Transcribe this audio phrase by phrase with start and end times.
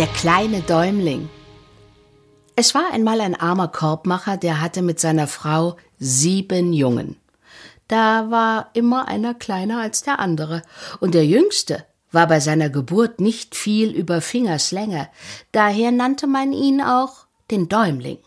[0.00, 1.28] Der kleine Däumling.
[2.56, 7.16] Es war einmal ein armer Korbmacher, der hatte mit seiner Frau sieben Jungen.
[7.86, 10.62] Da war immer einer kleiner als der andere,
[11.00, 15.10] und der jüngste war bei seiner Geburt nicht viel über Fingerslänge,
[15.52, 18.20] daher nannte man ihn auch den Däumling.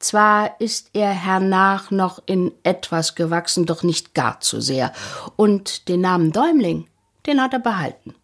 [0.00, 4.92] Zwar ist er hernach noch in etwas gewachsen, doch nicht gar zu sehr,
[5.36, 6.88] und den Namen Däumling,
[7.26, 8.16] den hat er behalten.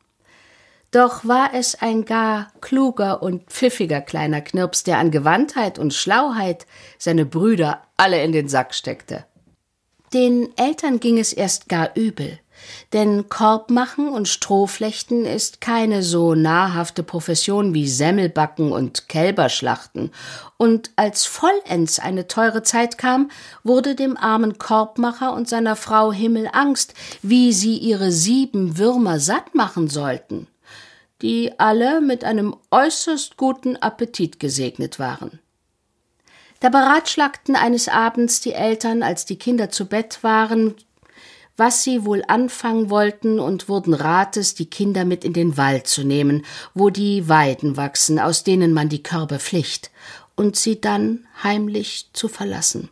[0.92, 6.66] Doch war es ein gar kluger und pfiffiger kleiner Knirps, der an Gewandtheit und Schlauheit
[6.98, 9.24] seine Brüder alle in den Sack steckte.
[10.12, 12.38] Den Eltern ging es erst gar übel,
[12.92, 20.10] denn Korbmachen und Strohflechten ist keine so nahrhafte Profession wie Semmelbacken und Kälberschlachten,
[20.58, 23.30] und als vollends eine teure Zeit kam,
[23.64, 29.88] wurde dem armen Korbmacher und seiner Frau Himmelangst, wie sie ihre sieben Würmer satt machen
[29.88, 30.48] sollten
[31.22, 35.38] die alle mit einem äußerst guten Appetit gesegnet waren.
[36.60, 40.74] Da beratschlagten eines Abends die Eltern, als die Kinder zu Bett waren,
[41.56, 46.04] was sie wohl anfangen wollten und wurden Rates, die Kinder mit in den Wald zu
[46.04, 49.90] nehmen, wo die Weiden wachsen, aus denen man die Körbe pflicht,
[50.34, 52.88] und sie dann heimlich zu verlassen.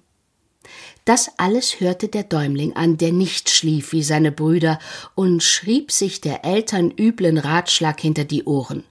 [1.05, 4.79] Das alles hörte der Däumling an, der nicht schlief wie seine Brüder,
[5.15, 8.85] und schrieb sich der Eltern üblen Ratschlag hinter die Ohren.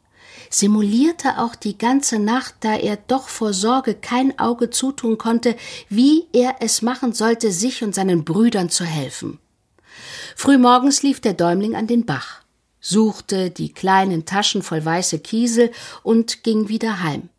[0.49, 5.55] Simulierte auch die ganze Nacht, da er doch vor Sorge kein Auge zutun konnte,
[5.89, 9.39] wie er es machen sollte, sich und seinen Brüdern zu helfen.
[10.35, 12.41] Frühmorgens lief der Däumling an den Bach,
[12.79, 17.29] suchte die kleinen Taschen voll weiße Kiesel und ging wieder heim.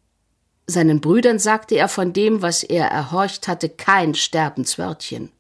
[0.71, 5.31] Seinen Brüdern sagte er von dem, was er erhorcht hatte, kein Sterbenswörtchen.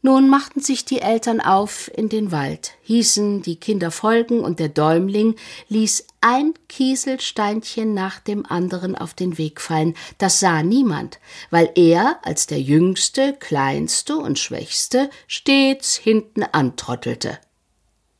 [0.00, 4.68] Nun machten sich die Eltern auf in den Wald, hießen die Kinder folgen, und der
[4.68, 5.34] Däumling
[5.68, 9.94] ließ ein Kieselsteinchen nach dem anderen auf den Weg fallen.
[10.18, 11.18] Das sah niemand,
[11.50, 17.38] weil er als der jüngste, kleinste und schwächste stets hinten antrottelte.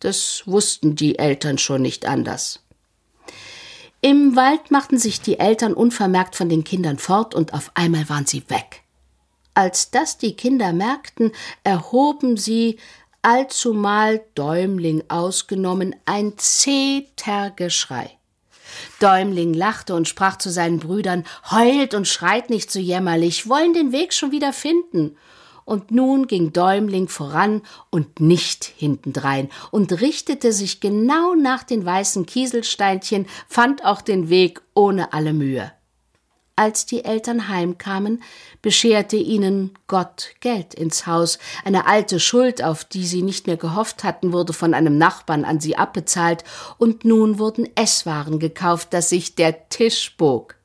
[0.00, 2.60] Das wussten die Eltern schon nicht anders.
[4.00, 8.26] Im Wald machten sich die Eltern unvermerkt von den Kindern fort und auf einmal waren
[8.26, 8.82] sie weg.
[9.54, 11.32] Als das die Kinder merkten,
[11.64, 12.78] erhoben sie,
[13.22, 18.12] allzumal Däumling ausgenommen, ein zeter Geschrei.
[19.00, 23.90] Däumling lachte und sprach zu seinen Brüdern Heult und schreit nicht so jämmerlich, wollen den
[23.90, 25.16] Weg schon wieder finden
[25.68, 32.24] und nun ging Däumling voran und nicht hintendrein und richtete sich genau nach den weißen
[32.24, 35.70] Kieselsteinchen, fand auch den Weg ohne alle Mühe.
[36.56, 38.22] Als die Eltern heimkamen,
[38.62, 41.38] bescherte ihnen Gott Geld ins Haus.
[41.64, 45.60] Eine alte Schuld, auf die sie nicht mehr gehofft hatten, wurde von einem Nachbarn an
[45.60, 46.42] sie abbezahlt,
[46.78, 50.57] und nun wurden Esswaren gekauft, dass sich der Tisch bog.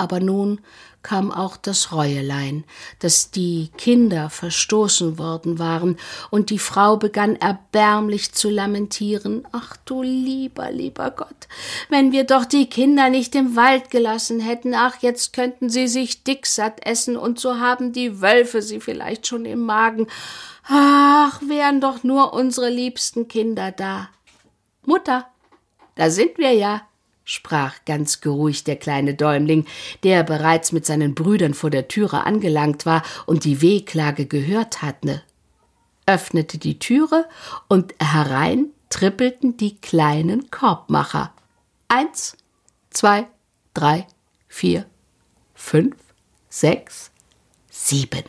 [0.00, 0.62] Aber nun
[1.02, 2.64] kam auch das Reuelein,
[3.00, 5.98] dass die Kinder verstoßen worden waren,
[6.30, 9.46] und die Frau begann erbärmlich zu lamentieren.
[9.52, 11.48] Ach du lieber, lieber Gott,
[11.90, 16.24] wenn wir doch die Kinder nicht im Wald gelassen hätten, ach, jetzt könnten sie sich
[16.24, 20.06] dicksatt essen, und so haben die Wölfe sie vielleicht schon im Magen.
[20.66, 24.08] Ach, wären doch nur unsere liebsten Kinder da.
[24.86, 25.26] Mutter,
[25.96, 26.80] da sind wir ja
[27.30, 29.64] sprach ganz geruhig der kleine Däumling,
[30.02, 35.22] der bereits mit seinen Brüdern vor der Türe angelangt war und die Wehklage gehört hatte,
[36.06, 37.28] öffnete die Türe
[37.68, 41.32] und herein trippelten die kleinen Korbmacher.
[41.86, 42.36] Eins,
[42.90, 43.28] zwei,
[43.74, 44.08] drei,
[44.48, 44.86] vier,
[45.54, 45.94] fünf,
[46.48, 47.12] sechs,
[47.70, 48.24] sieben.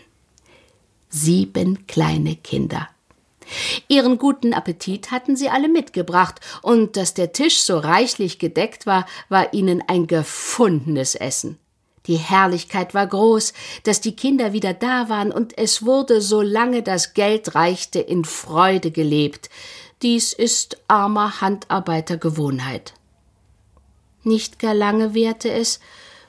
[1.09, 2.87] Sieben kleine Kinder.
[3.87, 9.05] Ihren guten Appetit hatten sie alle mitgebracht, und dass der Tisch so reichlich gedeckt war,
[9.29, 11.57] war ihnen ein gefundenes Essen.
[12.07, 13.53] Die Herrlichkeit war groß,
[13.83, 18.91] dass die Kinder wieder da waren, und es wurde, solange das Geld reichte, in Freude
[18.91, 19.49] gelebt.
[20.01, 22.93] Dies ist armer Handarbeiter Gewohnheit.
[24.23, 25.79] Nicht gar lange währte es,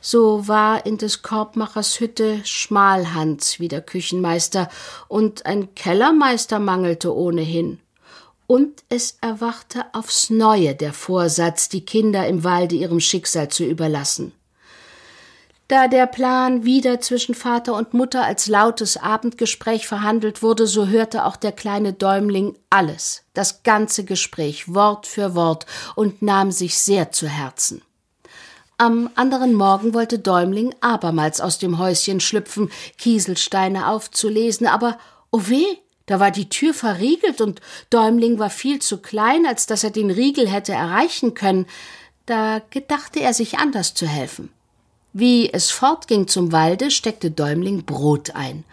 [0.03, 4.69] so war in des Korbmachers Hütte Schmalhans wie der Küchenmeister,
[5.09, 7.79] und ein Kellermeister mangelte ohnehin.
[8.47, 14.33] Und es erwachte aufs neue der Vorsatz, die Kinder im Walde ihrem Schicksal zu überlassen.
[15.69, 21.25] Da der Plan wieder zwischen Vater und Mutter als lautes Abendgespräch verhandelt wurde, so hörte
[21.25, 25.65] auch der kleine Däumling alles, das ganze Gespräch, Wort für Wort,
[25.95, 27.81] und nahm sich sehr zu Herzen.
[28.83, 32.69] Am anderen Morgen wollte Däumling abermals aus dem Häuschen schlüpfen,
[32.99, 34.99] Kieselsteine aufzulesen, aber
[35.31, 35.77] oh weh,
[36.07, 40.11] da war die Tür verriegelt und Däumling war viel zu klein, als dass er den
[40.11, 41.67] Riegel hätte erreichen können.
[42.27, 44.49] Da gedachte er sich anders zu helfen.
[45.13, 48.65] Wie es fortging zum Walde, steckte Däumling Brot ein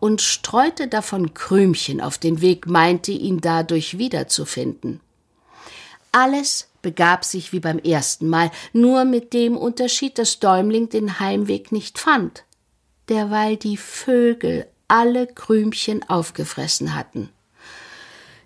[0.00, 5.00] und streute davon Krümchen auf den Weg, meinte ihn dadurch wiederzufinden.
[6.10, 11.72] Alles begab sich wie beim ersten Mal, nur mit dem Unterschied, dass Däumling den Heimweg
[11.72, 12.44] nicht fand,
[13.08, 17.30] derweil die Vögel alle Krümchen aufgefressen hatten.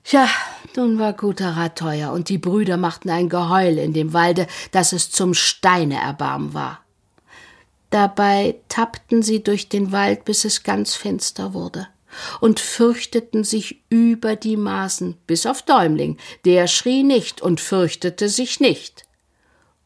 [0.05, 0.29] Tja,
[0.76, 4.93] nun war guter Rat teuer, und die Brüder machten ein Geheul in dem Walde, dass
[4.93, 6.81] es zum Steine erbarmen war.
[7.90, 11.88] Dabei tappten sie durch den Wald, bis es ganz finster wurde,
[12.41, 18.61] und fürchteten sich über die Maßen, bis auf Däumling, der schrie nicht und fürchtete sich
[18.61, 19.05] nicht.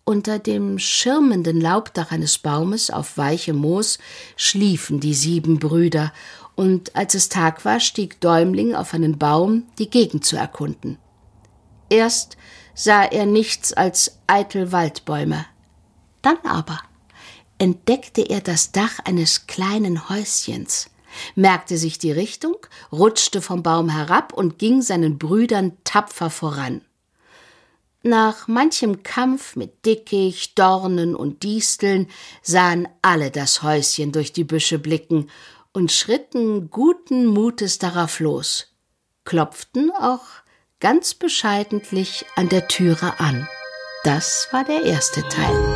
[0.05, 3.99] Unter dem schirmenden Laubdach eines Baumes auf weichem Moos
[4.37, 6.13] schliefen die sieben Brüder,
[6.55, 10.99] und als es Tag war, stieg Däumling auf einen Baum, die Gegend zu erkunden.
[11.91, 12.37] Erst
[12.75, 15.45] sah er nichts als eitel Waldbäume.
[16.23, 16.81] Dann aber
[17.59, 20.91] entdeckte er das Dach eines kleinen Häuschens,
[21.35, 22.57] merkte sich die Richtung,
[22.93, 26.83] rutschte vom Baum herab und ging seinen Brüdern tapfer voran.
[28.03, 32.09] Nach manchem Kampf mit Dickicht, Dornen und Disteln
[32.41, 35.29] sahen alle das Häuschen durch die Büsche blicken
[35.73, 38.75] und schritten guten Mutes darauf los,
[39.25, 40.25] klopften auch
[40.79, 43.49] ganz bescheidentlich an der Türe an.
[44.05, 45.76] Das war der erste Teil.